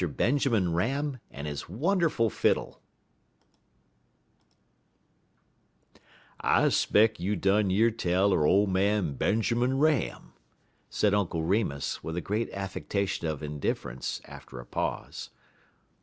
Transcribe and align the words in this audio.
BENJAMIN 0.03 0.73
RAM 0.73 1.19
AND 1.29 1.45
HIS 1.45 1.69
WONDERFUL 1.69 2.31
FIDDLE 2.31 2.81
"I 6.39 6.69
'speck 6.69 7.19
you 7.19 7.35
done 7.35 7.69
year 7.69 7.91
tell 7.91 8.33
er 8.33 8.47
ole 8.47 8.65
man 8.65 9.13
Benjermun 9.13 9.77
Ram," 9.79 10.33
said 10.89 11.13
Uncle 11.13 11.43
Remus, 11.43 12.03
with 12.03 12.17
a 12.17 12.21
great 12.21 12.49
affectation 12.49 13.27
of 13.27 13.43
indifference, 13.43 14.21
after 14.25 14.59
a 14.59 14.65
pause. 14.65 15.29